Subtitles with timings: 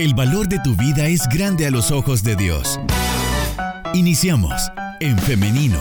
[0.00, 2.80] El valor de tu vida es grande a los ojos de Dios.
[3.92, 5.78] Iniciamos en femenino.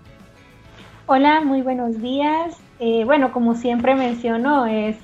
[1.06, 2.67] Hola, muy buenos días.
[2.80, 4.96] Eh, bueno, como siempre menciono, es,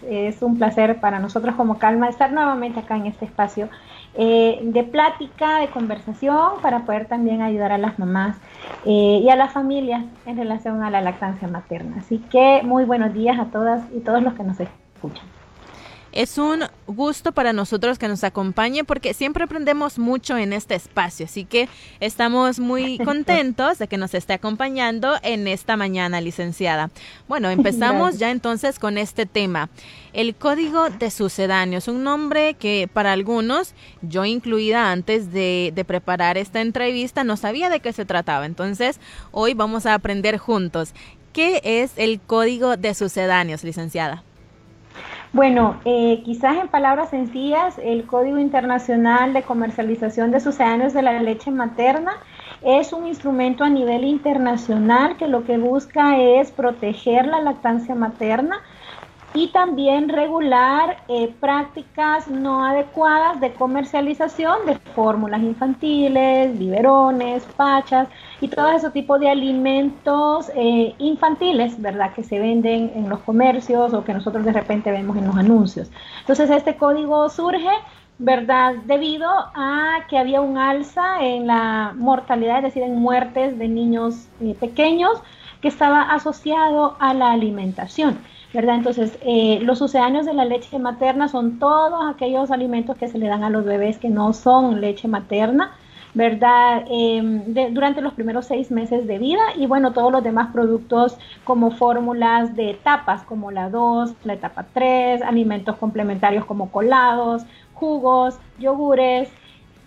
[0.43, 3.69] un placer para nosotros como Calma estar nuevamente acá en este espacio
[4.15, 8.37] eh, de plática, de conversación, para poder también ayudar a las mamás
[8.85, 11.97] eh, y a las familias en relación a la lactancia materna.
[11.99, 15.34] Así que muy buenos días a todas y todos los que nos escuchan.
[16.15, 21.27] Es un gusto para nosotros que nos acompañe porque siempre aprendemos mucho en este espacio,
[21.27, 26.91] así que estamos muy contentos de que nos esté acompañando en esta mañana, licenciada.
[27.27, 29.71] Bueno, empezamos ya entonces con este tema.
[30.13, 36.39] El código de sucedáneos, un nombre que para algunos, yo incluida antes de, de preparar
[36.39, 38.47] esta entrevista, no sabía de qué se trataba.
[38.47, 39.01] Entonces,
[39.33, 40.95] hoy vamos a aprender juntos.
[41.33, 44.23] ¿Qué es el código de sucedáneos, licenciada?
[45.35, 51.21] Bueno, eh, quizás en palabras sencillas, el Código Internacional de Comercialización de Sucedáneos de la
[51.21, 52.13] Leche Materna
[52.63, 58.63] es un instrumento a nivel internacional que lo que busca es proteger la lactancia materna
[59.35, 68.09] y también regular eh, prácticas no adecuadas de comercialización de fórmulas infantiles, biberones, pachas
[68.41, 72.15] y todo ese tipo de alimentos eh, infantiles, ¿verdad?
[72.15, 75.91] Que se venden en los comercios o que nosotros de repente vemos en los anuncios.
[76.21, 77.71] Entonces este código surge,
[78.19, 78.75] ¿verdad?
[78.85, 84.29] Debido a que había un alza en la mortalidad, es decir, en muertes de niños
[84.41, 85.21] eh, pequeños
[85.61, 88.19] que estaba asociado a la alimentación.
[88.55, 88.77] ¿Verdad?
[88.77, 93.27] Entonces, eh, los sucedáneos de la leche materna son todos aquellos alimentos que se le
[93.27, 95.73] dan a los bebés que no son leche materna,
[96.15, 96.85] ¿verdad?
[96.89, 97.43] Em,
[97.75, 102.55] durante los primeros seis meses de vida y bueno, todos los demás productos como fórmulas
[102.55, 107.43] de etapas como la 2, la etapa 3, alimentos complementarios como colados,
[107.75, 109.29] jugos, yogures,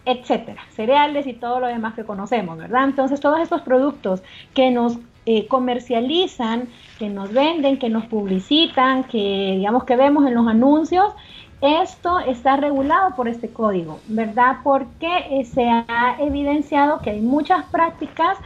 [0.08, 2.86] etcétera, cereales y todo lo demás que conocemos, ¿verdad?
[2.86, 4.24] Entonces, todos estos productos
[4.54, 4.98] que nos
[5.30, 11.14] eh, comercializan, que nos venden, que nos publicitan, que digamos que vemos en los anuncios,
[11.60, 14.60] esto está regulado por este código, ¿verdad?
[14.64, 18.38] Porque eh, se ha evidenciado que hay muchas prácticas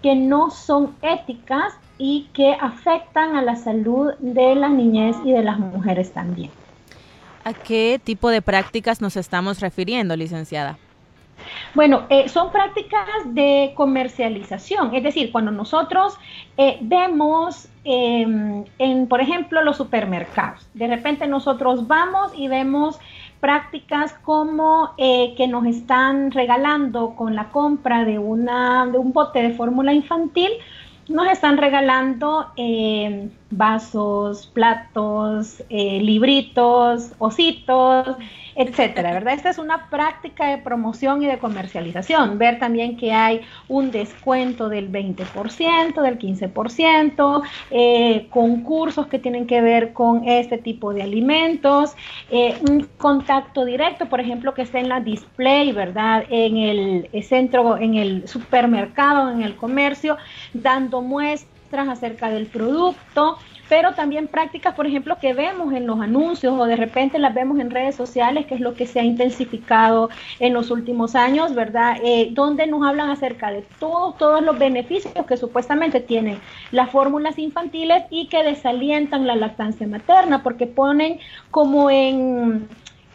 [0.00, 5.42] que no son éticas y que afectan a la salud de la niñez y de
[5.42, 6.52] las mujeres también.
[7.42, 10.78] ¿A qué tipo de prácticas nos estamos refiriendo, licenciada?
[11.78, 16.18] Bueno, eh, son prácticas de comercialización, es decir, cuando nosotros
[16.56, 22.98] eh, vemos, em, en, por ejemplo, los supermercados, de repente nosotros vamos y vemos
[23.38, 29.40] prácticas como eh, que nos están regalando con la compra de, una, de un bote
[29.40, 30.50] de fórmula infantil,
[31.08, 38.16] nos están regalando em, vasos, platos, libritos, ositos,
[38.58, 39.34] etcétera, ¿verdad?
[39.34, 42.38] Esta es una práctica de promoción y de comercialización.
[42.38, 49.60] Ver también que hay un descuento del 20%, del 15%, eh, concursos que tienen que
[49.60, 51.94] ver con este tipo de alimentos,
[52.32, 56.24] eh, un contacto directo, por ejemplo, que esté en la display, ¿verdad?
[56.28, 60.16] En el centro, en el supermercado, en el comercio,
[60.52, 63.38] dando muestras acerca del producto
[63.68, 67.58] pero también prácticas, por ejemplo, que vemos en los anuncios o de repente las vemos
[67.58, 70.08] en redes sociales, que es lo que se ha intensificado
[70.40, 71.98] en los últimos años, ¿verdad?
[72.02, 76.38] Eh, donde nos hablan acerca de todos, todos los beneficios que supuestamente tienen
[76.72, 81.18] las fórmulas infantiles y que desalientan la lactancia materna, porque ponen
[81.50, 82.68] como en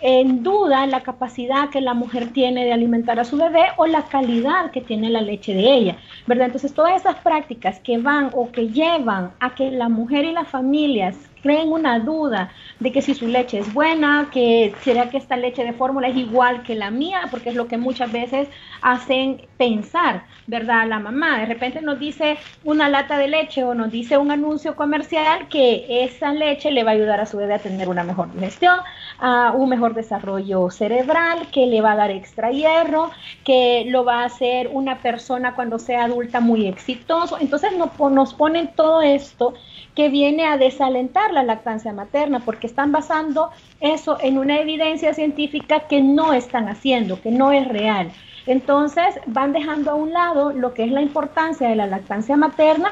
[0.05, 4.03] en duda la capacidad que la mujer tiene de alimentar a su bebé o la
[4.03, 5.97] calidad que tiene la leche de ella,
[6.27, 6.47] ¿verdad?
[6.47, 10.50] Entonces, todas esas prácticas que van o que llevan a que la mujer y las
[10.50, 15.38] familias creen una duda de que si su leche es buena, que será que esta
[15.38, 18.48] leche de fórmula es igual que la mía, porque es lo que muchas veces
[18.81, 20.88] hacen pensar, ¿verdad?
[20.88, 24.75] La mamá de repente nos dice una lata de leche o nos dice un anuncio
[24.75, 28.34] comercial que esa leche le va a ayudar a su bebé a tener una mejor
[28.34, 28.80] digestión,
[29.19, 33.12] a un mejor desarrollo cerebral, que le va a dar extra hierro,
[33.44, 37.38] que lo va a hacer una persona cuando sea adulta muy exitoso.
[37.40, 39.54] Entonces nos ponen todo esto
[39.95, 43.50] que viene a desalentar la lactancia materna, porque están basando
[43.80, 48.12] eso en una evidencia científica que no están haciendo, que no es real.
[48.45, 52.91] Entonces van dejando a un lado lo que es la importancia de la lactancia materna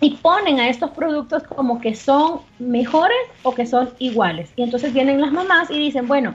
[0.00, 4.50] y ponen a estos productos como que son mejores o que son iguales.
[4.56, 6.34] Y entonces vienen las mamás y dicen, bueno,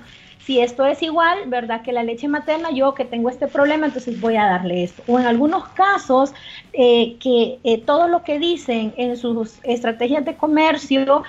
[0.51, 1.81] si esto es igual, ¿verdad?
[1.81, 5.01] Que la leche materna, yo que tengo este problema, entonces voy a darle esto.
[5.07, 6.33] O en algunos casos,
[6.73, 11.23] eh, que eh, todo lo que dicen en sus estrategias de comercio,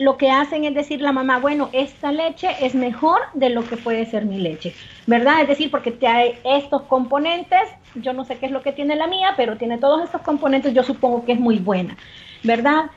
[0.00, 3.76] lo que hacen es decir la mamá, bueno, esta leche es mejor de lo que
[3.76, 4.74] puede ser mi leche,
[5.06, 5.42] ¿verdad?
[5.42, 7.62] Es decir, porque trae estos componentes,
[7.94, 10.74] yo no sé qué es lo que tiene la mía, pero tiene todos estos componentes,
[10.74, 11.96] yo supongo que es muy buena,
[12.42, 12.90] ¿verdad?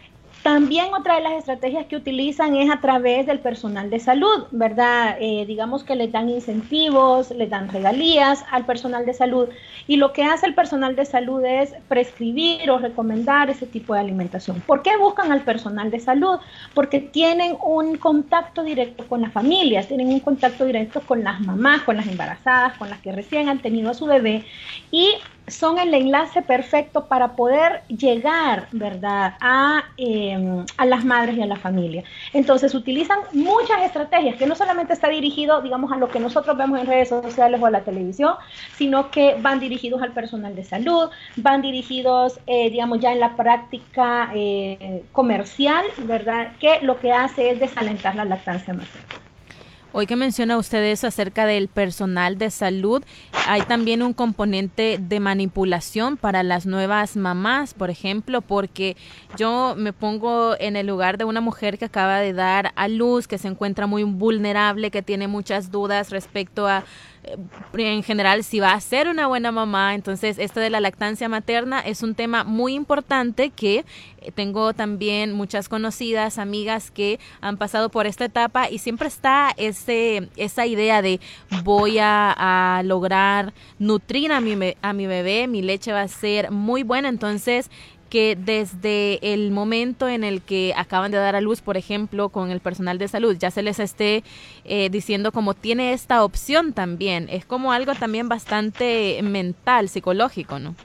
[0.43, 5.17] También otra de las estrategias que utilizan es a través del personal de salud, ¿verdad?
[5.19, 9.49] Eh, digamos que le dan incentivos, le dan regalías al personal de salud
[9.85, 13.99] y lo que hace el personal de salud es prescribir o recomendar ese tipo de
[13.99, 14.61] alimentación.
[14.61, 16.39] ¿Por qué buscan al personal de salud?
[16.73, 21.81] Porque tienen un contacto directo con las familias, tienen un contacto directo con las mamás,
[21.81, 24.45] con las embarazadas, con las que recién han tenido a su bebé
[24.89, 25.15] y
[25.49, 31.45] son el enlace perfecto para poder llegar, ¿verdad?, a, em, a, las madres y a
[31.45, 32.03] la familia.
[32.33, 36.79] Entonces, utilizan muchas estrategias que no solamente está dirigido, digamos, a lo que nosotros vemos
[36.79, 38.35] en redes sociales o a la televisión,
[38.75, 43.35] sino que van dirigidos al personal de salud, van dirigidos, eh, digamos, ya en la
[43.35, 49.18] práctica eh, comercial, ¿verdad?, que lo que hace es desalentar la lactancia materna.
[49.91, 53.03] Hoy que menciona usted eso acerca del personal de salud,
[53.47, 58.95] hay también un componente de manipulación para las nuevas mamás, por ejemplo, porque
[59.35, 63.27] yo me pongo en el lugar de una mujer que acaba de dar a luz,
[63.27, 66.83] que se encuentra muy vulnerable, que tiene muchas dudas respecto a
[67.73, 69.95] en general si va a ser una buena mamá.
[69.95, 73.85] Entonces, esto de la lactancia materna es un tema muy importante que
[74.21, 79.53] eh, tengo también muchas conocidas, amigas que han pasado por esta etapa y siempre está
[79.57, 81.19] ese, esa idea de
[81.63, 86.51] voy a, a lograr nutrir a mi, a mi bebé, mi leche va a ser
[86.51, 87.09] muy buena.
[87.09, 87.69] Entonces,
[88.09, 92.51] que desde el momento en el que acaban de dar a luz, por ejemplo, con
[92.51, 94.23] el personal de salud, ya se les esté
[94.65, 97.27] eh, diciendo como tiene esta opción también.
[97.29, 100.75] Es como algo también bastante mental, psicológico, ¿no?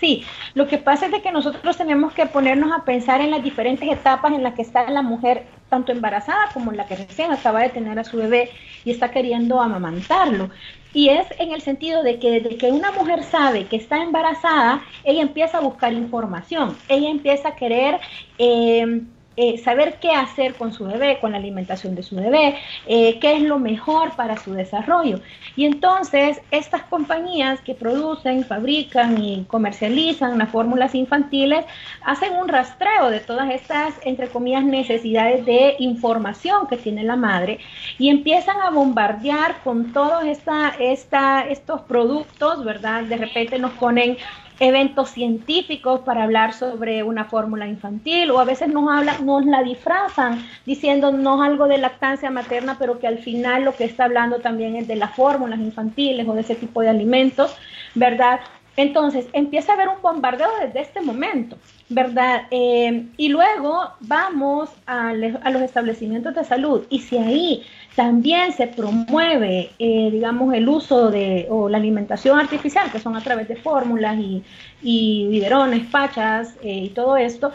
[0.00, 0.24] Sí,
[0.54, 3.90] lo que pasa es de que nosotros tenemos que ponernos a pensar en las diferentes
[3.90, 7.70] etapas en las que está la mujer, tanto embarazada como la que recién acaba de
[7.70, 8.50] tener a su bebé
[8.84, 10.50] y está queriendo amamantarlo.
[10.94, 14.82] Y es en el sentido de que desde que una mujer sabe que está embarazada,
[15.02, 18.00] ella empieza a buscar información, ella empieza a querer...
[18.38, 19.02] Eh,
[19.36, 23.36] eh, saber qué hacer con su bebé, con la alimentación de su bebé, eh, qué
[23.36, 25.20] es lo mejor para su desarrollo.
[25.56, 31.64] Y entonces estas compañías que producen, fabrican y comercializan las fórmulas infantiles
[32.02, 37.58] hacen un rastreo de todas estas, entre comillas, necesidades de información que tiene la madre
[37.98, 43.04] y empiezan a bombardear con todos esta, esta, estos productos, ¿verdad?
[43.04, 44.16] De repente nos ponen
[44.60, 49.62] eventos científicos para hablar sobre una fórmula infantil o a veces nos hablan, nos la
[49.62, 54.76] disfrazan diciéndonos algo de lactancia materna, pero que al final lo que está hablando también
[54.76, 57.56] es de las fórmulas infantiles o de ese tipo de alimentos,
[57.94, 58.40] ¿verdad?
[58.76, 61.56] Entonces empieza a haber un bombardeo desde este momento,
[61.88, 62.42] ¿verdad?
[62.50, 68.66] Eh, y luego vamos a, a los establecimientos de salud y si ahí también se
[68.66, 73.56] promueve, eh, digamos, el uso de o la alimentación artificial, que son a través de
[73.56, 74.42] fórmulas y,
[74.82, 77.52] y biberones, pachas eh, y todo esto.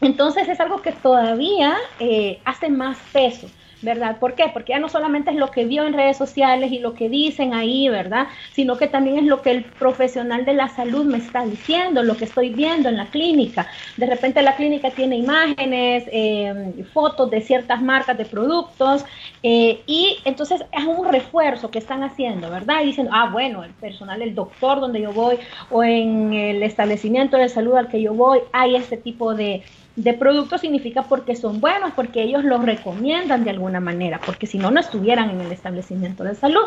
[0.00, 3.50] Entonces es algo que todavía eh, hace más peso.
[3.82, 4.18] ¿Verdad?
[4.18, 4.50] ¿Por qué?
[4.52, 7.54] Porque ya no solamente es lo que vio en redes sociales y lo que dicen
[7.54, 8.28] ahí, ¿verdad?
[8.52, 12.16] Sino que también es lo que el profesional de la salud me está diciendo, lo
[12.16, 13.66] que estoy viendo en la clínica.
[13.96, 19.04] De repente la clínica tiene imágenes, eh, fotos de ciertas marcas de productos
[19.42, 22.82] eh, y entonces es un refuerzo que están haciendo, ¿verdad?
[22.82, 25.38] Y diciendo, ah, bueno, el personal, el doctor donde yo voy
[25.70, 29.62] o en el establecimiento de salud al que yo voy, hay este tipo de
[30.02, 34.58] de productos significa porque son buenos, porque ellos los recomiendan de alguna manera, porque si
[34.58, 36.64] no, no estuvieran en el establecimiento de salud.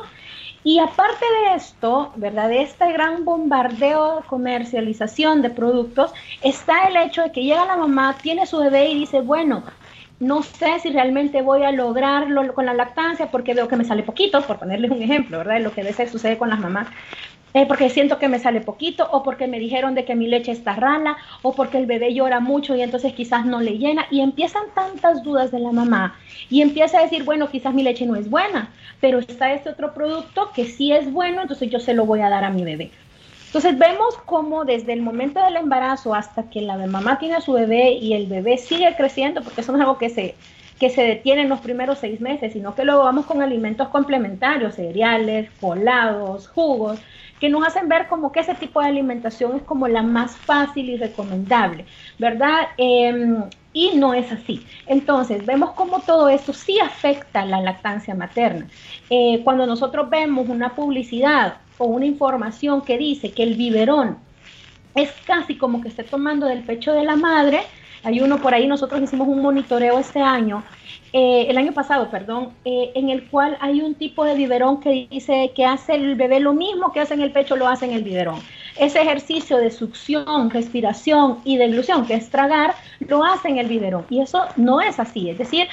[0.64, 2.48] Y aparte de esto, ¿verdad?
[2.50, 7.76] De este gran bombardeo de comercialización de productos, está el hecho de que llega la
[7.76, 9.64] mamá, tiene su bebé y dice, bueno,
[10.20, 14.04] no sé si realmente voy a lograrlo con la lactancia porque veo que me sale
[14.04, 15.56] poquito, por ponerles un ejemplo, ¿verdad?
[15.56, 16.88] De lo que a veces sucede con las mamás.
[17.54, 20.52] Eh, porque siento que me sale poquito, o porque me dijeron de que mi leche
[20.52, 24.08] está rala, o porque el bebé llora mucho y entonces quizás no le llena.
[24.10, 26.16] Y empiezan tantas dudas de la mamá.
[26.50, 29.94] Y empieza a decir, bueno, quizás mi leche no es buena, pero está este otro
[29.94, 32.92] producto que sí es bueno, entonces yo se lo voy a dar a mi bebé.
[33.48, 37.54] Entonces vemos cómo desde el momento del embarazo hasta que la mamá tiene a su
[37.54, 40.34] bebé y el bebé sigue creciendo, porque eso no es algo que se,
[40.80, 44.74] que se detiene en los primeros seis meses, sino que luego vamos con alimentos complementarios,
[44.74, 47.00] cereales, colados, jugos,
[47.40, 50.90] que nos hacen ver como que ese tipo de alimentación es como la más fácil
[50.90, 51.86] y recomendable,
[52.18, 52.70] ¿verdad?
[52.78, 54.66] Em, y no es así.
[54.86, 58.68] Entonces, vemos cómo todo esto sí afecta la lactancia materna.
[59.10, 64.18] Eh, cuando nosotros vemos una publicidad o una información que dice que el biberón
[64.96, 67.62] es casi como que esté tomando del pecho de la madre,
[68.04, 70.64] hay uno por ahí, nosotros hicimos un monitoreo este año,
[71.14, 75.08] eh, el año pasado, perdón, eh, en el cual hay un tipo de biberón que
[75.12, 77.92] dice que hace el bebé lo mismo que hace en el pecho, lo hace en
[77.92, 78.40] el biberón.
[78.80, 84.06] Ese ejercicio de succión, respiración y deglución, que es tragar, lo hace en el biberón.
[84.10, 85.30] Y eso no es así.
[85.30, 85.68] Es decir,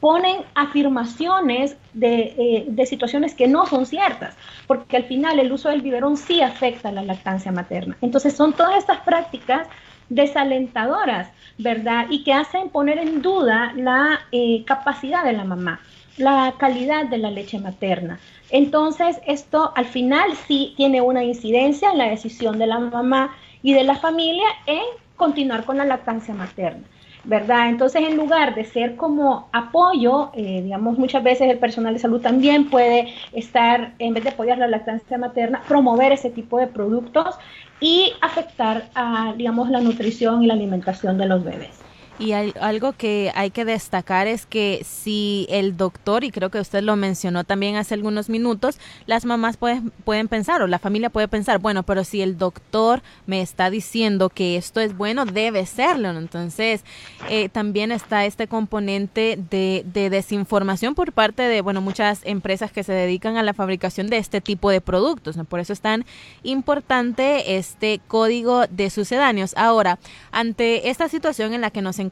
[0.00, 4.36] ponen afirmaciones eh, de, situaciones que no son ciertas,
[4.66, 7.96] porque al final el uso del biberón sí afecta a la lactancia materna.
[8.00, 9.68] Entonces son todas estas prácticas
[10.08, 12.06] desalentadoras, ¿verdad?
[12.10, 15.80] Y que hacen poner en duda la eh, capacidad de la mamá,
[16.16, 18.18] la calidad de la leche materna.
[18.50, 23.72] Entonces esto al final sí tiene una incidencia en la decisión de la mamá y
[23.72, 24.84] de la familia en
[25.16, 26.84] continuar con la lactancia materna.
[27.26, 27.68] ¿Verdad?
[27.68, 32.20] Entonces, en lugar de ser como apoyo, eh, digamos, muchas veces el personal de salud
[32.20, 37.34] también puede estar, en vez de apoyar la lactancia materna, promover ese tipo de productos
[37.80, 41.85] y afectar a, digamos, la nutrición y la alimentación de los bebés.
[42.18, 46.60] Y hay, algo que hay que destacar es que si el doctor, y creo que
[46.60, 51.10] usted lo mencionó también hace algunos minutos, las mamás pueden, pueden pensar o la familia
[51.10, 55.66] puede pensar, bueno, pero si el doctor me está diciendo que esto es bueno, debe
[55.66, 56.10] serlo.
[56.10, 56.84] Entonces,
[57.28, 62.82] eh, también está este componente de, de desinformación por parte de, bueno, muchas empresas que
[62.82, 65.36] se dedican a la fabricación de este tipo de productos.
[65.48, 66.06] Por eso es tan
[66.42, 69.54] importante este código de sucedáneos.
[69.56, 69.98] Ahora,
[70.30, 72.05] ante esta situación en la que nos encontramos,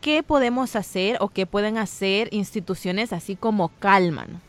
[0.00, 4.40] ¿qué podemos hacer o qué pueden hacer instituciones así como Calman?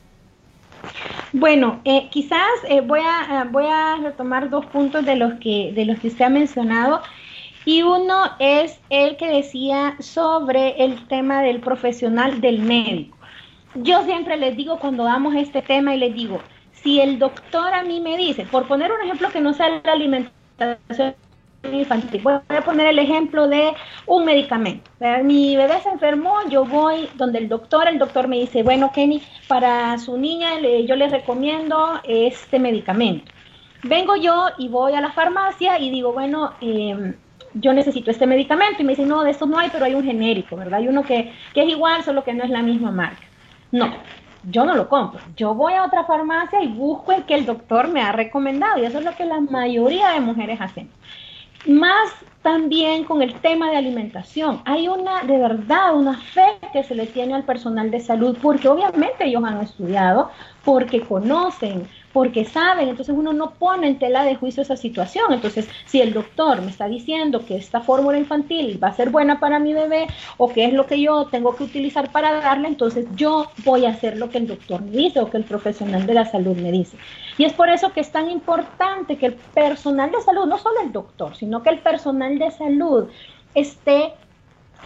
[1.34, 5.72] Bueno, eh, quizás eh, voy, a, eh, voy a retomar dos puntos de los, que,
[5.74, 7.02] de los que usted ha mencionado.
[7.66, 13.18] Y uno es el que decía sobre el tema del profesional del médico.
[13.76, 16.40] Yo siempre les digo cuando damos este tema y les digo,
[16.72, 19.94] si el doctor a mí me dice, por poner un ejemplo que no sea la
[19.94, 21.16] alimentación
[21.74, 22.22] infantil.
[22.22, 23.74] Voy a poner el ejemplo de
[24.06, 24.90] un medicamento.
[25.24, 29.22] Mi bebé se enfermó, yo voy donde el doctor, el doctor me dice, bueno, Kenny,
[29.48, 33.32] para su niña yo le recomiendo este medicamento.
[33.84, 37.14] Vengo yo y voy a la farmacia y digo, bueno, em,
[37.54, 38.82] yo necesito este medicamento.
[38.82, 40.80] Y me dice, no, de estos no hay, pero hay un genérico, ¿verdad?
[40.80, 43.24] Hay uno que, que es igual, solo que no es la misma marca.
[43.72, 43.94] No,
[44.50, 45.20] yo no lo compro.
[45.36, 48.80] Yo voy a otra farmacia y busco el que el doctor me ha recomendado.
[48.80, 50.90] Y eso es lo que la mayoría de mujeres hacen.
[51.66, 52.14] Más
[52.46, 54.62] también con el tema de alimentación.
[54.66, 58.68] Hay una, de verdad, una fe que se le tiene al personal de salud, porque
[58.68, 60.30] obviamente ellos han estudiado,
[60.64, 65.34] porque conocen, porque saben, entonces uno no pone en tela de juicio esa situación.
[65.34, 69.42] Entonces, si el doctor me está diciendo que esta fórmula infantil va a ser buena
[69.42, 70.08] para mi bebé
[70.38, 73.90] o que es lo que yo tengo que utilizar para darle, entonces yo voy a
[73.90, 76.72] hacer lo que el doctor me dice o que el profesional de la salud me
[76.72, 76.96] dice.
[77.38, 80.80] Y es por eso que es tan importante que el personal de salud, no solo
[80.86, 83.10] el doctor, sino que el personal de salud
[83.54, 84.14] esté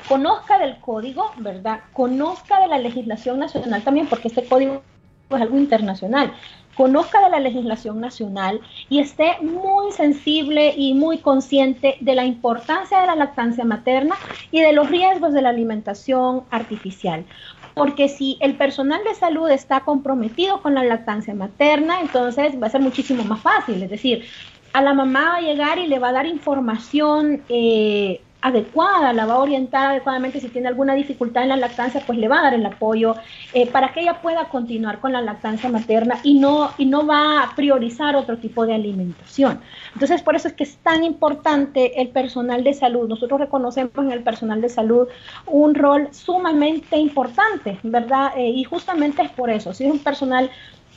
[0.07, 1.81] conozca del código, ¿verdad?
[1.93, 4.81] Conozca de la legislación nacional también, porque este código
[5.29, 6.33] es algo internacional
[6.79, 13.01] conozca de la legislación nacional y esté muy sensible y muy consciente de la importancia
[13.01, 14.15] de la lactancia materna
[14.49, 17.25] y de los riesgos de la alimentación artificial.
[17.73, 22.69] Porque si el personal de salud está comprometido con la lactancia materna, entonces va a
[22.69, 23.83] ser muchísimo más fácil.
[23.83, 24.23] Es decir,
[24.71, 29.25] a la mamá va a llegar y le va a dar información eh, adecuada, la
[29.25, 32.43] va a orientar adecuadamente, si tiene alguna dificultad en la lactancia, pues le va a
[32.43, 33.15] dar el apoyo
[33.53, 37.43] eh, para que ella pueda continuar con la lactancia materna y no, y no va
[37.43, 39.59] a priorizar otro tipo de alimentación.
[39.93, 43.09] Entonces, por eso es que es tan importante el personal de salud.
[43.09, 45.07] Nosotros reconocemos en el personal de salud
[45.45, 48.31] un rol sumamente importante, ¿verdad?
[48.37, 50.49] Eh, y justamente es por eso, si es un personal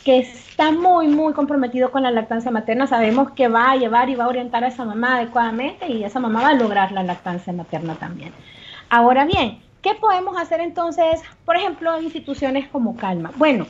[0.05, 4.15] que está muy, muy comprometido con la lactancia materna, sabemos que va a llevar y
[4.15, 7.53] va a orientar a esa mamá adecuadamente y esa mamá va a lograr la lactancia
[7.53, 8.33] materna también.
[8.91, 13.31] Ahora bien, ¿qué podemos hacer entonces, por ejemplo, en instituciones como Calma?
[13.37, 13.67] Bueno,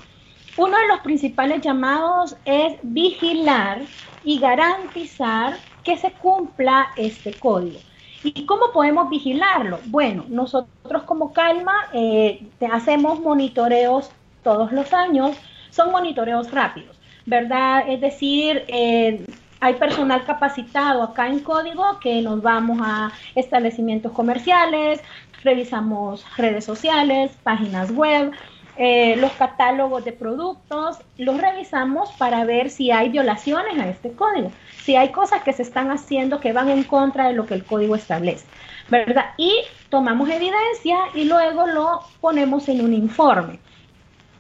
[0.57, 3.83] uno de los principales llamados es vigilar
[4.25, 7.79] y garantizar que se cumpla este código.
[8.25, 9.81] ¿Y cómo podemos vigilarlo?
[9.87, 14.11] Bueno, nosotros como Calma eh, hacemos monitoreos
[14.45, 15.37] todos los años
[15.73, 17.85] son monitoreos rápidos, ¿verdad?
[17.89, 19.25] Es decir, eh,
[19.59, 25.01] hay personal capacitado acá en código que nos vamos a establecimientos comerciales,
[25.43, 28.33] revisamos redes sociales, páginas web,
[28.77, 34.51] eh, los catálogos de productos, los revisamos para ver si hay violaciones a este código,
[34.83, 37.65] si hay cosas que se están haciendo que van en contra de lo que el
[37.65, 38.47] código establece,
[38.89, 39.27] ¿verdad?
[39.37, 39.55] Y
[39.91, 43.59] tomamos evidencia y luego lo ponemos en un informe.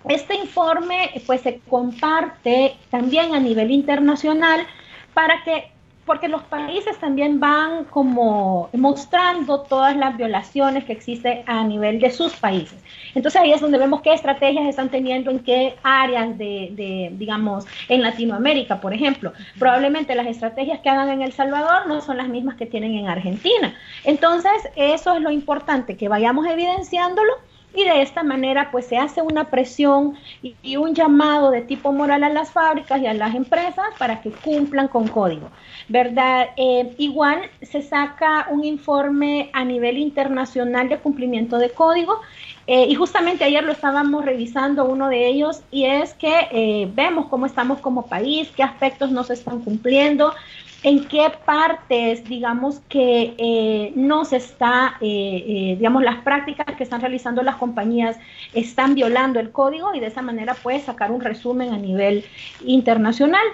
[0.08, 4.66] Este informe pues se comparte también a nivel internacional
[5.14, 5.72] para que
[6.04, 12.10] porque los países también van como mostrando todas las violaciones que existen a nivel de
[12.10, 12.78] sus países.
[13.14, 17.66] Entonces ahí es donde vemos qué estrategias están teniendo en qué áreas de, de, digamos,
[17.88, 19.32] en Latinoamérica, por ejemplo.
[19.58, 23.08] Probablemente las estrategias que hagan en El Salvador no son las mismas que tienen en
[23.08, 23.74] Argentina.
[24.04, 27.32] Entonces eso es lo importante, que vayamos evidenciándolo
[27.74, 32.24] y de esta manera pues se hace una presión y, un llamado de tipo moral
[32.24, 35.50] a las fábricas y a las empresas para que cumplan con código,
[35.88, 36.48] ¿verdad?
[36.56, 42.20] Eh, igual se saca un informe a nivel internacional de cumplimiento de código
[42.66, 47.26] eh, y justamente ayer lo estábamos revisando uno de ellos y es que eh, vemos
[47.26, 50.32] cómo estamos como país, qué aspectos no se están cumpliendo,
[50.82, 56.82] en qué partes, digamos, que eh, no se está, eh, eh, digamos, las prácticas que
[56.82, 58.18] están realizando las compañías
[58.52, 62.24] están violando el código y de esa manera puede sacar un resumen a nivel
[62.64, 63.44] internacional.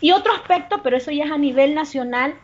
[0.00, 2.34] Y otro aspecto, pero eso ya es a nivel nacional,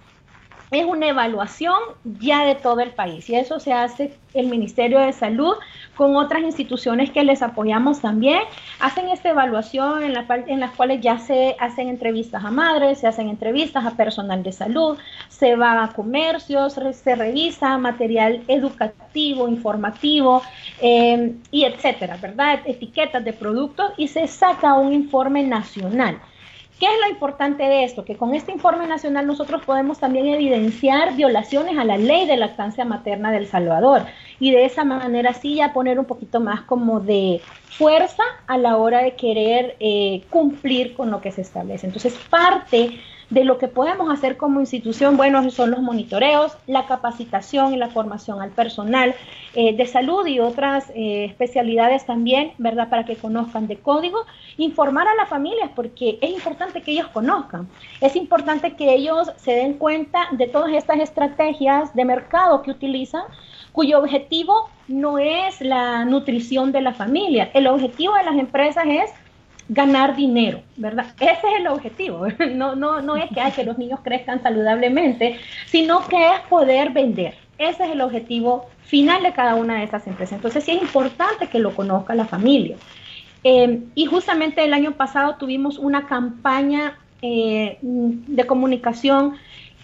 [0.71, 5.13] es una evaluación ya de todo el país y eso se hace el Ministerio de
[5.13, 5.55] Salud
[5.97, 8.43] con otras instituciones que les apoyamos también.
[8.79, 13.07] Hacen esta evaluación en, la, en las cuales ya se hacen entrevistas a madres, se
[13.07, 20.43] hacen entrevistas a personal de salud, se va a comercios, se revisa material educativo, informativo
[20.81, 22.61] eh, y etcétera, ¿verdad?
[22.65, 26.21] Etiquetas de productos y se saca un informe nacional.
[26.79, 28.05] ¿Qué es lo importante de esto?
[28.05, 32.85] Que con este informe nacional nosotros podemos también evidenciar violaciones a la ley de lactancia
[32.85, 34.03] materna del Salvador
[34.39, 38.77] y de esa manera sí ya poner un poquito más como de fuerza a la
[38.77, 41.87] hora de querer eh, cumplir con lo que se establece.
[41.87, 47.75] Entonces parte de lo que podemos hacer como institución, bueno, son los monitoreos, la capacitación
[47.75, 49.15] y la formación al personal
[49.55, 52.89] eh, de salud y otras eh, especialidades también, ¿verdad?
[52.89, 54.25] Para que conozcan de código,
[54.57, 57.69] informar a las familias, porque es importante que ellos conozcan,
[58.01, 63.25] es importante que ellos se den cuenta de todas estas estrategias de mercado que utilizan
[63.73, 67.51] cuyo objetivo no es la nutrición de la familia.
[67.53, 69.13] El objetivo de las empresas es
[69.69, 71.07] ganar dinero, ¿verdad?
[71.21, 72.27] Ese es el objetivo.
[72.55, 76.91] No, no, no es que, hay que los niños crezcan saludablemente, sino que es poder
[76.91, 77.35] vender.
[77.59, 80.37] Ese es el objetivo final de cada una de esas empresas.
[80.37, 82.77] Entonces sí es importante que lo conozca la familia.
[83.45, 89.35] Eh, y justamente el año pasado tuvimos una campaña eh, de comunicación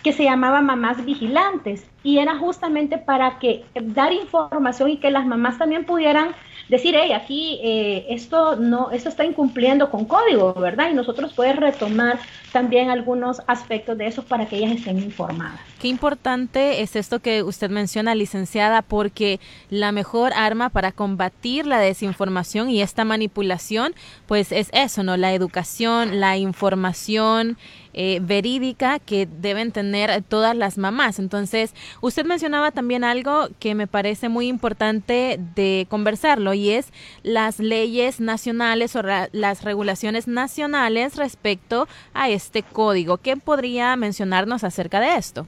[0.03, 5.27] que se llamaba Mamás Vigilantes y era justamente para que dar información y que las
[5.27, 6.29] mamás también pudieran
[6.75, 10.91] decir, hey, aquí eh, esto no, esto está incumpliendo con código, ¿verdad?
[10.91, 12.21] Y nosotros poder retomar
[12.55, 15.59] también algunos aspectos de eso para que ellas estén informadas.
[15.81, 19.41] Qué importante es esto que usted menciona, licenciada, porque
[19.71, 23.93] la mejor arma para combatir la desinformación y esta manipulación,
[24.27, 25.17] pues es eso, ¿no?
[25.17, 27.59] La educación, la información.
[27.97, 31.21] Eh, verídica que deben tener todas las mamás.
[31.21, 37.61] Entonces, usted mencionaba también algo que me parece muy importante de conversarlo y es las
[37.61, 43.17] leyes nacionales o las regulaciones nacionales respecto a este código.
[43.19, 45.47] ¿Qué podría mencionarnos acerca de esto?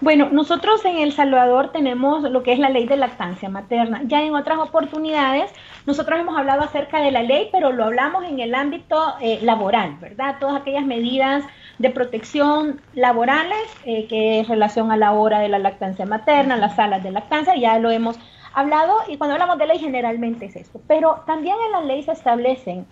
[0.00, 4.02] Bueno, nosotros en El Salvador tenemos lo que es la ley de lactancia materna.
[4.04, 5.50] Ya en otras oportunidades
[5.86, 9.96] nosotros hemos hablado acerca de la ley, pero lo hablamos en el ámbito eh, laboral,
[10.00, 10.36] ¿verdad?
[10.38, 11.44] Todas aquellas medidas
[11.78, 16.76] de protección laborales, eh, que es relación a la hora de la lactancia materna, las
[16.76, 18.18] salas de lactancia, ya lo hemos
[18.54, 20.80] hablado, y cuando hablamos de ley generalmente es esto.
[20.86, 22.86] Pero también en la ley se establecen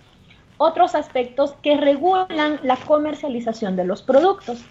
[0.65, 4.65] otros aspectos que regulan la comercialización de los productos.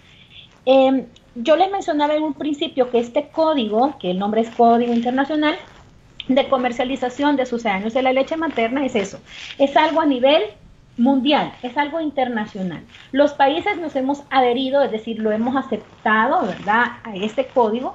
[0.66, 4.92] Em, yo les mencionaba en un principio que este código, que el nombre es Código
[4.92, 5.56] Internacional
[6.28, 9.20] de Comercialización de Sucedáneos de la Leche Materna, es eso.
[9.58, 10.42] Es algo a nivel
[10.96, 12.82] mundial, es algo internacional.
[13.12, 17.94] Los países nos hemos adherido, es decir, lo hemos aceptado, ¿verdad?, a este código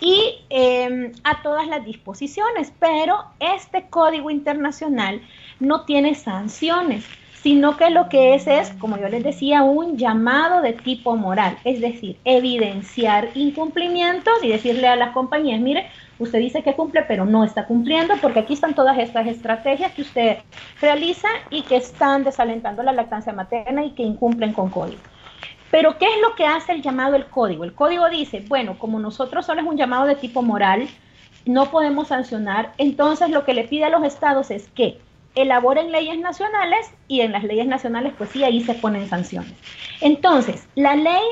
[0.00, 5.22] y em, a todas las disposiciones, pero este código internacional
[5.60, 7.04] no tiene sanciones
[7.44, 11.58] sino que lo que es es, como yo les decía, un llamado de tipo moral,
[11.64, 15.86] es decir, evidenciar incumplimientos y decirle a las compañías, mire,
[16.18, 20.00] usted dice que cumple, pero no está cumpliendo, porque aquí están todas estas estrategias que
[20.00, 20.38] usted
[20.80, 25.02] realiza y que están desalentando la lactancia materna y que incumplen con código.
[25.70, 27.64] Pero ¿qué es lo que hace el llamado el código?
[27.64, 30.88] El código dice, bueno, como nosotros solo es un llamado de tipo moral,
[31.44, 34.98] no podemos sancionar, entonces lo que le pide a los estados es que
[35.34, 39.52] elaboren leyes nacionales y en las leyes nacionales pues sí, ahí se ponen sanciones.
[40.00, 41.22] Entonces, la ley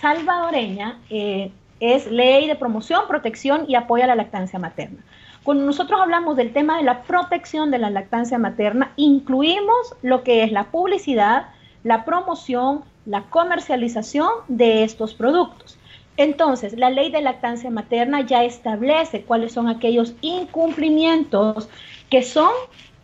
[0.00, 4.98] salvadoreña eh, es ley de promoción, protección y apoyo a la lactancia materna.
[5.42, 10.42] Cuando nosotros hablamos del tema de la protección de la lactancia materna, incluimos lo que
[10.42, 11.46] es la publicidad,
[11.84, 15.78] la promoción, la comercialización de estos productos.
[16.16, 21.68] Entonces, la ley de lactancia materna ya establece cuáles son aquellos incumplimientos
[22.10, 22.50] que son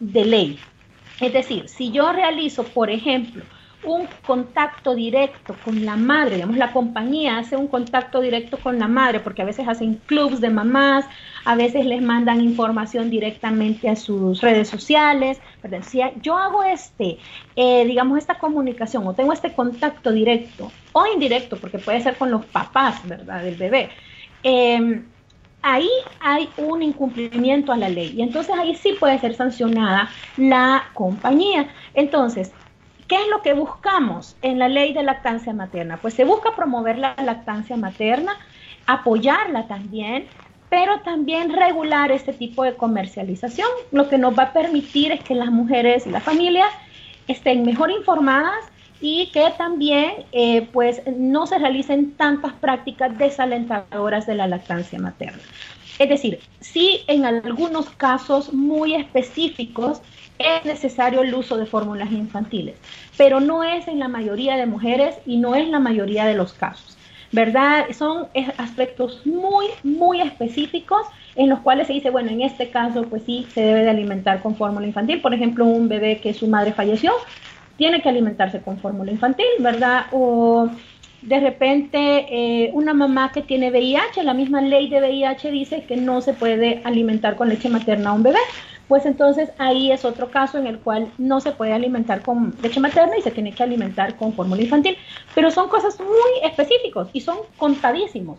[0.02, 0.58] de ley.
[1.20, 3.44] Es decir, si yo realizo, por ejemplo,
[3.84, 8.88] un contacto directo con la madre, digamos, la compañía hace un contacto directo con la
[8.88, 11.04] madre, porque a veces hacen clubs de mamás,
[11.44, 15.82] a veces les mandan información directamente a sus redes sociales, ¿verdad?
[15.82, 17.18] Si yo hago este,
[17.56, 22.30] eh, digamos, esta comunicación o tengo este contacto directo o indirecto, porque puede ser con
[22.30, 23.90] los papás, ¿verdad?, del bebé,
[24.44, 25.02] eh,
[25.62, 25.88] ahí
[26.20, 31.68] hay un incumplimiento a la ley y entonces ahí sí puede ser sancionada la compañía.
[31.94, 32.52] Entonces,
[33.08, 35.98] ¿qué es lo que buscamos en la ley de lactancia materna?
[35.98, 38.36] Pues se busca promover la lactancia materna,
[38.86, 40.26] apoyarla también,
[40.68, 43.68] pero también regular este tipo de comercialización.
[43.90, 46.68] Lo que nos va a permitir es que las mujeres y las familias
[47.28, 48.71] estén mejor informadas
[49.02, 55.42] y que también eh, pues no se realicen tantas prácticas desalentadoras de la lactancia materna.
[55.98, 60.00] Es decir, sí en algunos casos muy específicos
[60.38, 62.76] es necesario el uso de fórmulas infantiles,
[63.16, 66.52] pero no es en la mayoría de mujeres y no es la mayoría de los
[66.52, 66.96] casos.
[67.34, 67.86] ¿Verdad?
[67.96, 73.22] Son aspectos muy, muy específicos en los cuales se dice, bueno, en este caso, pues
[73.24, 75.22] sí, se debe de alimentar con fórmula infantil.
[75.22, 77.10] Por ejemplo, un bebé que su madre falleció,
[77.82, 80.06] tiene que alimentarse con fórmula infantil, ¿verdad?
[80.12, 80.68] O
[81.20, 81.98] de repente
[82.30, 86.32] eh, una mamá que tiene VIH, la misma ley de VIH dice que no se
[86.32, 88.38] puede alimentar con leche materna a un bebé.
[88.86, 92.78] Pues entonces ahí es otro caso en el cual no se puede alimentar con leche
[92.78, 94.96] materna y se tiene que alimentar con fórmula infantil.
[95.34, 98.38] Pero son cosas muy específicos y son contadísimos.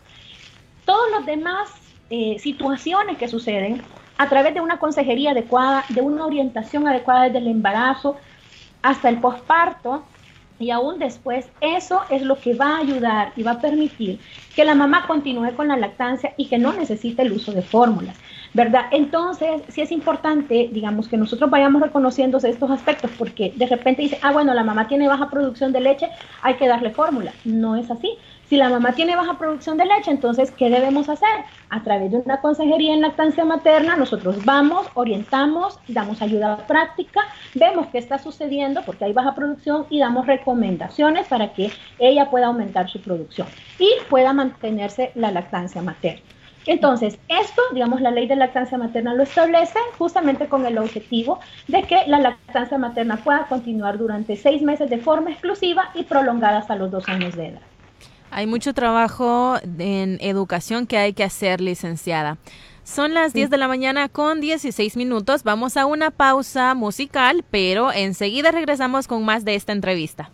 [0.85, 1.69] Todos los demás
[2.09, 3.81] eh, situaciones que suceden
[4.17, 8.15] a través de una consejería adecuada, de una orientación adecuada desde el embarazo,
[8.83, 10.03] hasta el posparto
[10.59, 14.19] y aún después, eso es lo que va a ayudar y va a permitir
[14.55, 18.17] que la mamá continúe con la lactancia y que no necesite el uso de fórmulas,
[18.53, 18.85] ¿verdad?
[18.91, 24.19] Entonces, sí es importante, digamos, que nosotros vayamos reconociendo estos aspectos porque de repente dice,
[24.21, 26.09] ah, bueno, la mamá tiene baja producción de leche,
[26.41, 27.33] hay que darle fórmula.
[27.43, 28.17] No es así.
[28.49, 31.29] Si la mamá tiene baja producción de leche, entonces, ¿qué debemos hacer?
[31.69, 37.21] A través de una consejería en lactancia materna, nosotros vamos, orientamos, damos ayuda práctica,
[37.55, 42.47] vemos qué está sucediendo porque hay baja producción y damos recomendaciones para que ella pueda
[42.47, 43.47] aumentar su producción
[43.79, 46.21] y pueda mantenerse la lactancia materna.
[46.65, 51.83] Entonces, esto, digamos, la ley de lactancia materna lo establece justamente con el objetivo de
[51.83, 56.75] que la lactancia materna pueda continuar durante seis meses de forma exclusiva y prolongada hasta
[56.75, 57.61] los dos años de edad.
[58.35, 62.39] Hay mucho trabajo en educación que hay que hacer, licenciada.
[62.83, 65.43] Son las 10 de la mañana con 16 minutos.
[65.43, 70.31] Vamos a una pausa musical, pero enseguida regresamos con más de esta entrevista.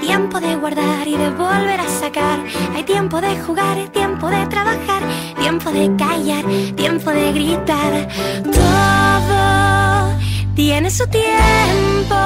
[0.00, 2.40] Tiempo de guardar y de volver a sacar.
[2.74, 5.00] Hay tiempo de jugar tiempo de trabajar.
[5.38, 8.08] Tiempo de callar, tiempo de gritar.
[8.52, 10.18] Todo
[10.56, 12.16] tiene su tiempo.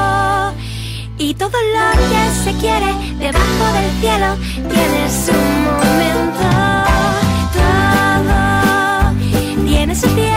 [1.18, 5.33] Y todo lo que se quiere debajo del cielo tiene su
[5.77, 6.48] momento.
[7.61, 9.12] Todo
[9.66, 10.34] tiene su tiempo.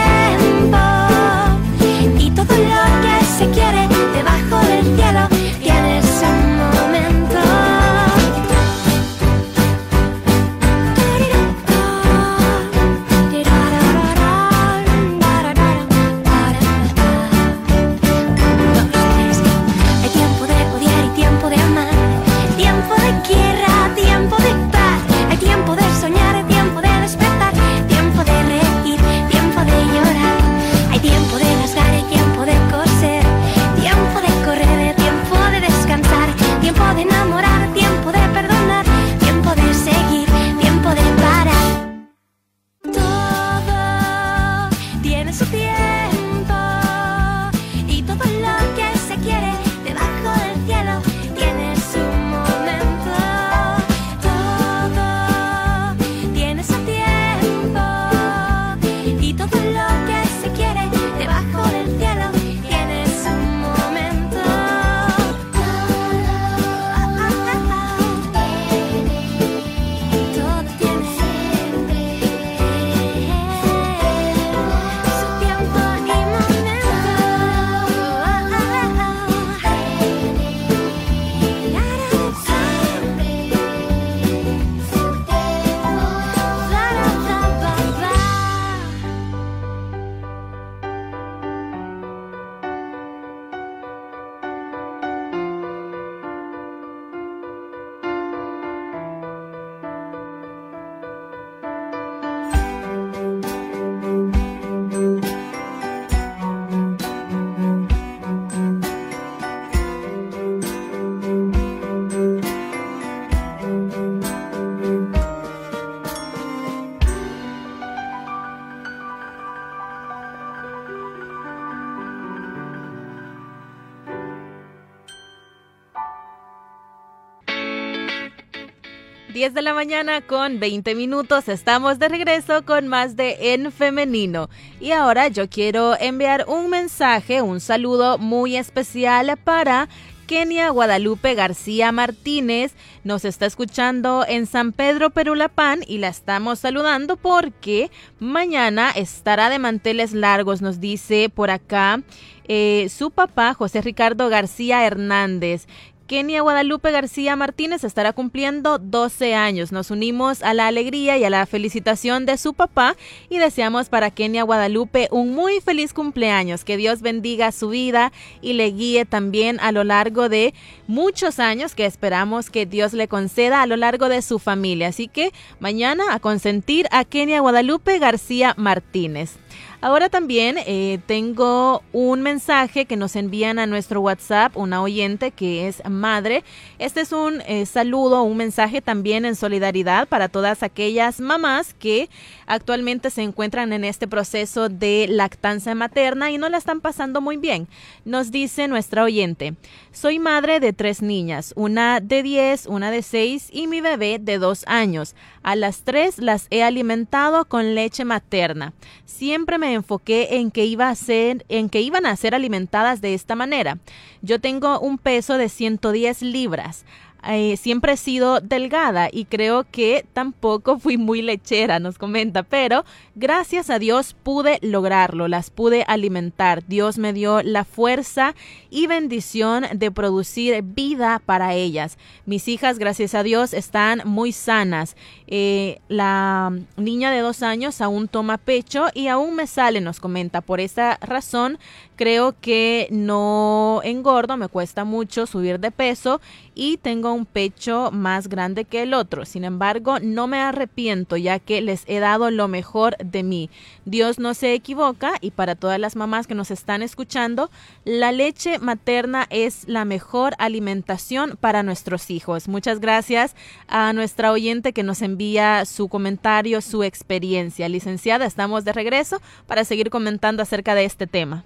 [129.32, 131.48] 10 de la mañana con 20 minutos.
[131.48, 134.48] Estamos de regreso con más de En Femenino.
[134.80, 139.88] Y ahora yo quiero enviar un mensaje, un saludo muy especial para
[140.26, 142.74] Kenia Guadalupe García Martínez.
[143.04, 149.58] Nos está escuchando en San Pedro Perulapán y la estamos saludando porque mañana estará de
[149.58, 152.02] manteles largos, nos dice por acá.
[152.50, 155.66] eh, su papá, José Ricardo García Hernández,
[156.08, 159.72] Kenia Guadalupe García Martínez estará cumpliendo 12 años.
[159.72, 162.96] Nos unimos a la alegría y a la felicitación de su papá
[163.28, 166.64] y deseamos para Kenia Guadalupe un muy feliz cumpleaños.
[166.64, 170.54] Que Dios bendiga su vida y le guíe también a lo largo de
[170.86, 174.88] muchos años que esperamos que Dios le conceda a lo largo de su familia.
[174.88, 179.36] Así que mañana a consentir a Kenia Guadalupe García Martínez.
[179.80, 185.68] Ahora también eh, tengo un mensaje que nos envían a nuestro WhatsApp, una oyente que
[185.68, 186.42] es madre.
[186.80, 192.10] Este es un eh, saludo, un mensaje también en solidaridad para todas aquellas mamás que
[192.46, 197.36] actualmente se encuentran en este proceso de lactancia materna y no la están pasando muy
[197.36, 197.68] bien.
[198.04, 199.54] Nos dice nuestra oyente,
[199.92, 204.38] soy madre de tres niñas, una de 10, una de 6 y mi bebé de
[204.38, 205.14] 2 años.
[205.44, 208.72] A las tres las he alimentado con leche materna.
[209.04, 213.14] Siempre me enfoqué en que iba a ser, en que iban a ser alimentadas de
[213.14, 213.78] esta manera.
[214.22, 216.84] Yo tengo un peso de 110 libras.
[217.26, 222.84] Eh, siempre he sido delgada y creo que tampoco fui muy lechera, nos comenta, pero
[223.16, 226.64] gracias a Dios pude lograrlo, las pude alimentar.
[226.66, 228.34] Dios me dio la fuerza
[228.70, 231.98] y bendición de producir vida para ellas.
[232.24, 234.96] Mis hijas, gracias a Dios, están muy sanas.
[235.26, 240.40] Eh, la niña de dos años aún toma pecho y aún me sale, nos comenta.
[240.40, 241.58] Por esa razón,
[241.96, 246.20] creo que no engordo, me cuesta mucho subir de peso
[246.54, 246.76] y
[247.12, 249.24] un pecho más grande que el otro.
[249.24, 253.50] Sin embargo, no me arrepiento ya que les he dado lo mejor de mí.
[253.84, 257.50] Dios no se equivoca y para todas las mamás que nos están escuchando,
[257.84, 262.48] la leche materna es la mejor alimentación para nuestros hijos.
[262.48, 263.34] Muchas gracias
[263.66, 267.68] a nuestra oyente que nos envía su comentario, su experiencia.
[267.68, 271.44] Licenciada, estamos de regreso para seguir comentando acerca de este tema.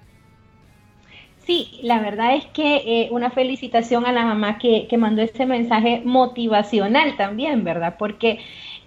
[1.44, 5.44] Sí, la verdad es que eh, una felicitación a la mamá que, que mandó este
[5.44, 7.96] mensaje motivacional también, ¿verdad?
[7.98, 8.38] Porque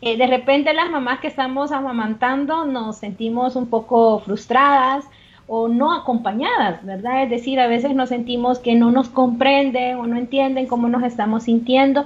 [0.02, 5.06] eh, de repente las mamás que estamos amamantando nos sentimos un poco frustradas
[5.48, 7.24] o no acompañadas, ¿verdad?
[7.24, 11.04] Es decir, a veces nos sentimos que no nos comprenden o no entienden cómo nos
[11.04, 12.06] estamos sintiendo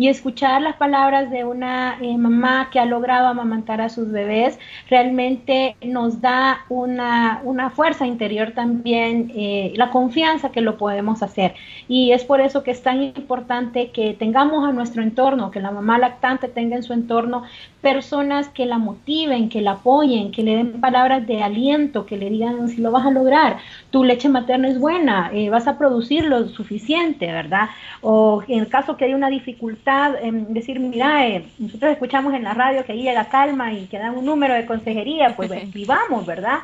[0.00, 4.58] y escuchar las palabras de una eh, mamá que ha logrado amamantar a sus bebés
[4.88, 11.54] realmente nos da una, una fuerza interior también, eh, la confianza que lo podemos hacer.
[11.86, 15.70] Y es por eso que es tan importante que tengamos a nuestro entorno, que la
[15.70, 17.42] mamá lactante tenga en su entorno
[17.82, 22.30] personas que la motiven, que la apoyen, que le den palabras de aliento, que le
[22.30, 23.58] digan si lo vas a lograr,
[23.90, 27.68] tu leche materna es buena, eh, vas a producir lo suficiente, ¿verdad?
[28.00, 29.89] O en el caso que hay una dificultad,
[30.22, 33.98] en decir, mira, eh, nosotros escuchamos en la radio que ahí llega calma y que
[33.98, 36.58] dan un número de consejería, pues escribamos, ¿verdad?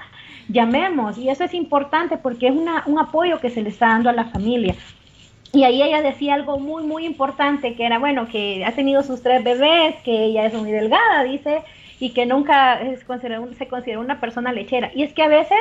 [0.48, 4.10] Llamemos, y eso es importante porque es una, un apoyo que se le está dando
[4.10, 4.74] a la familia.
[5.52, 9.22] Y ahí ella decía algo muy, muy importante, que era, bueno, que ha tenido sus
[9.22, 11.62] tres bebés, que ella es muy delgada, dice,
[11.98, 14.90] y que nunca se considera una persona lechera.
[14.94, 15.58] Y es que a veces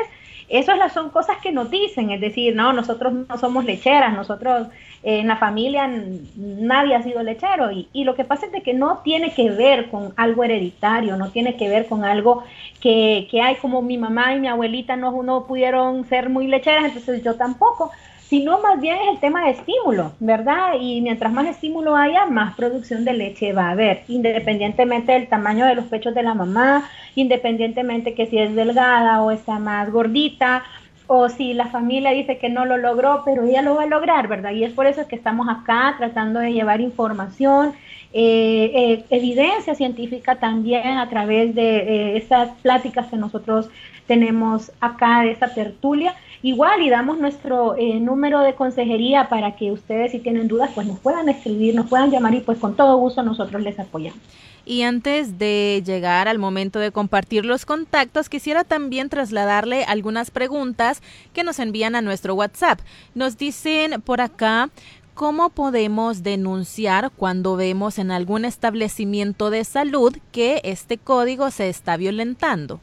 [0.47, 4.67] esas son cosas que nos dicen, es decir, no, nosotros no somos lecheras, nosotros
[5.01, 5.89] eh, en la familia
[6.35, 7.71] nadie ha sido lechero.
[7.71, 11.17] Y, y, lo que pasa es de que no tiene que ver con algo hereditario,
[11.17, 12.43] no tiene que ver con algo
[12.79, 16.85] que, que hay como mi mamá y mi abuelita no, no pudieron ser muy lecheras,
[16.85, 17.91] entonces yo tampoco
[18.29, 20.73] sino más bien es el tema de estímulo, ¿verdad?
[20.79, 25.65] Y mientras más estímulo haya, más producción de leche va a haber, independientemente del tamaño
[25.65, 30.63] de los pechos de la mamá, independientemente que si es delgada o está más gordita,
[31.07, 34.27] o si la familia dice que no lo logró, pero ella lo va a lograr,
[34.27, 34.51] ¿verdad?
[34.51, 37.73] Y es por eso que estamos acá tratando de llevar información,
[38.11, 43.69] eh, eh, evidencia científica también a través de eh, estas pláticas que nosotros
[44.07, 49.71] tenemos acá de esta tertulia Igual y damos nuestro eh, número de consejería para que
[49.71, 52.97] ustedes si tienen dudas pues nos puedan escribir, nos puedan llamar y pues con todo
[52.97, 54.19] gusto nosotros les apoyamos.
[54.65, 61.03] Y antes de llegar al momento de compartir los contactos, quisiera también trasladarle algunas preguntas
[61.33, 62.79] que nos envían a nuestro WhatsApp.
[63.13, 64.71] Nos dicen por acá,
[65.13, 71.95] ¿cómo podemos denunciar cuando vemos en algún establecimiento de salud que este código se está
[71.95, 72.79] violentando?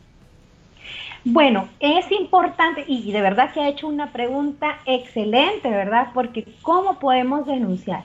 [1.24, 6.08] Bueno, es importante y de verdad que ha hecho una pregunta excelente, ¿verdad?
[6.12, 8.02] Porque ¿cómo podemos denunciar?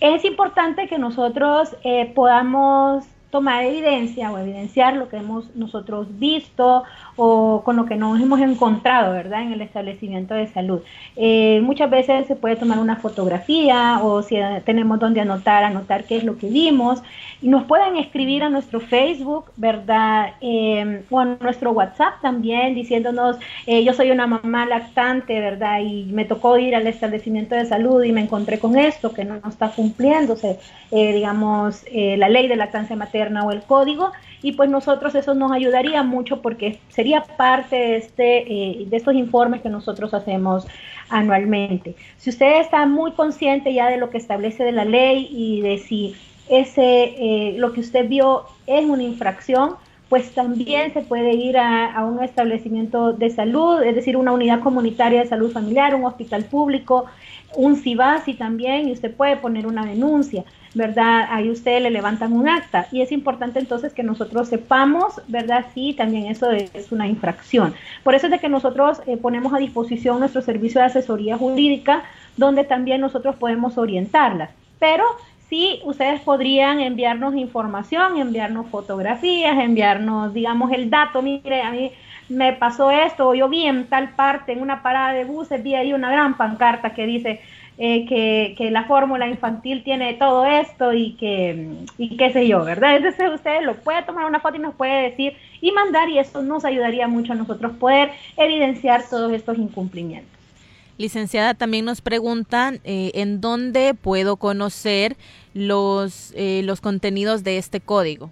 [0.00, 6.84] Es importante que nosotros eh, podamos tomar evidencia o evidenciar lo que hemos nosotros visto
[7.16, 9.40] o con lo que nos hemos encontrado, ¿verdad?
[9.40, 10.82] En el establecimiento de salud.
[11.16, 16.18] Eh, muchas veces se puede tomar una fotografía o si tenemos donde anotar, anotar qué
[16.18, 17.02] es lo que vimos.
[17.40, 20.34] Y nos pueden escribir a nuestro Facebook, ¿verdad?
[20.42, 25.80] Eh, o a nuestro WhatsApp también diciéndonos, eh, yo soy una mamá lactante, ¿verdad?
[25.80, 29.36] Y me tocó ir al establecimiento de salud y me encontré con esto que no
[29.48, 30.58] está cumpliéndose,
[30.90, 36.02] digamos, la ley de lactancia materna o el código y pues nosotros eso nos ayudaría
[36.02, 40.66] mucho porque sería parte de, este, eh, de estos informes que nosotros hacemos
[41.08, 41.94] anualmente.
[42.16, 45.78] Si usted está muy consciente ya de lo que establece de la ley y de
[45.78, 46.14] si
[46.48, 49.74] ese, eh, lo que usted vio es una infracción,
[50.08, 54.60] pues también se puede ir a, a, un establecimiento de salud, es decir, una unidad
[54.60, 57.06] comunitaria de salud familiar, un hospital público,
[57.54, 60.44] un CIBASI también, y usted puede poner una denuncia.
[60.74, 61.28] ¿Verdad?
[61.30, 65.66] Ahí ustedes le levantan un acta y es importante entonces que nosotros sepamos, ¿verdad?
[65.74, 67.74] Si también eso es una infracción.
[68.02, 72.04] Por eso es de que nosotros eh, ponemos a disposición nuestro servicio de asesoría jurídica
[72.36, 74.50] donde también nosotros podemos orientarlas.
[74.78, 75.04] Pero
[75.48, 81.92] sí, ustedes podrían enviarnos información, enviarnos fotografías, enviarnos, digamos, el dato, mire, a mí
[82.28, 85.74] me pasó esto, o yo vi en tal parte, en una parada de buses, vi
[85.74, 87.40] ahí una gran pancarta que dice,
[87.78, 92.62] eh, que, que, la fórmula infantil tiene todo esto y que, y qué sé yo,
[92.64, 92.96] ¿verdad?
[92.96, 95.32] Entonces usted lo puede tomar una foto y nos puede decir
[95.62, 100.30] y mandar y eso nos ayudaría mucho a nosotros poder evidenciar todos estos incumplimientos.
[100.98, 105.16] Licenciada, también nos preguntan eh, en dónde puedo conocer
[105.54, 108.30] los, eh, los contenidos de este código.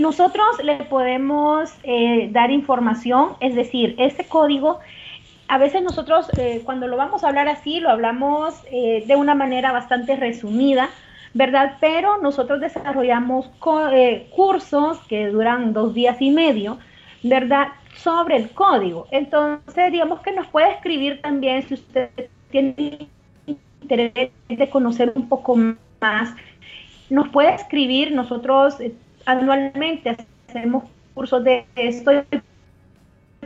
[0.00, 1.70] nosotros le podemos
[2.30, 4.80] dar información, es decir, este código
[5.50, 9.34] a veces nosotros eh, cuando lo vamos a hablar así, lo hablamos eh, de una
[9.34, 10.90] manera bastante resumida,
[11.34, 11.76] ¿verdad?
[11.80, 13.50] Pero nosotros desarrollamos
[13.92, 16.78] eh, cursos que duran dos días y medio,
[17.24, 17.66] ¿verdad?
[17.96, 19.08] Sobre el código.
[19.10, 22.10] Entonces, digamos que nos puede escribir también si usted
[22.52, 23.08] tiene
[23.80, 25.56] interés de conocer un poco
[26.00, 26.32] más.
[27.08, 28.76] Nos puede escribir, nosotros
[29.26, 30.16] anualmente
[30.48, 32.12] hacemos cursos de esto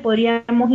[0.03, 0.71] podríamos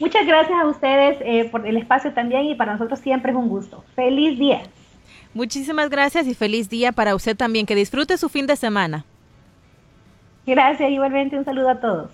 [0.00, 3.48] Muchas gracias a ustedes eh, por el espacio también y para nosotros siempre es un
[3.48, 3.84] gusto.
[3.94, 4.62] Feliz día.
[5.34, 7.66] Muchísimas gracias y feliz día para usted también.
[7.66, 9.04] Que disfrute su fin de semana.
[10.46, 12.10] Gracias, igualmente un saludo a todos.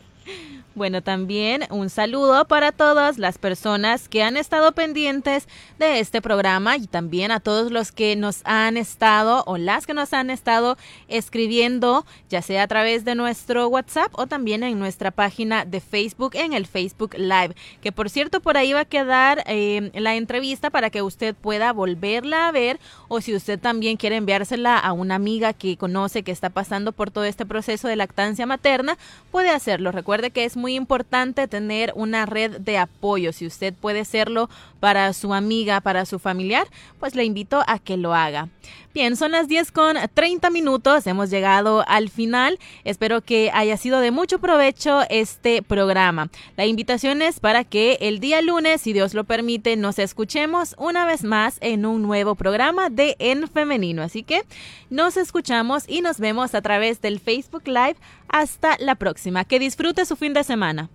[0.76, 5.48] Bueno, también un saludo para todas las personas que han estado pendientes
[5.78, 9.94] de este programa y también a todos los que nos han estado o las que
[9.94, 10.76] nos han estado
[11.08, 16.32] escribiendo, ya sea a través de nuestro WhatsApp o también en nuestra página de Facebook,
[16.34, 17.56] en el Facebook Live.
[17.80, 21.72] Que por cierto, por ahí va a quedar eh, la entrevista para que usted pueda
[21.72, 26.32] volverla a ver o si usted también quiere enviársela a una amiga que conoce que
[26.32, 28.98] está pasando por todo este proceso de lactancia materna,
[29.30, 29.90] puede hacerlo.
[29.90, 33.32] Recuerde que es muy muy importante tener una red de apoyo.
[33.32, 34.50] Si usted puede serlo
[34.80, 36.66] para su amiga, para su familiar,
[36.98, 38.48] pues le invito a que lo haga.
[38.92, 42.58] Bien, son las 10 con 30 minutos, hemos llegado al final.
[42.82, 46.30] Espero que haya sido de mucho provecho este programa.
[46.56, 51.04] La invitación es para que el día lunes, si Dios lo permite, nos escuchemos una
[51.04, 54.02] vez más en un nuevo programa de En Femenino.
[54.02, 54.42] Así que
[54.90, 57.96] nos escuchamos y nos vemos a través del Facebook Live.
[58.28, 59.44] Hasta la próxima.
[59.44, 60.90] Que disfrute su fin de semana.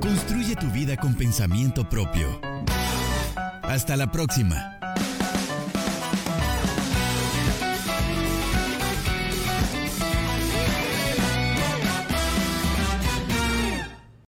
[0.00, 2.40] Construye tu vida con pensamiento propio.
[3.62, 4.81] Hasta la próxima.